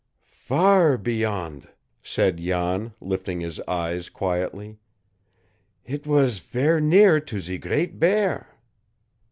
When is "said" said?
2.01-2.37